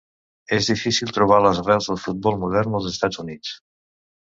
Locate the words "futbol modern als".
2.07-2.93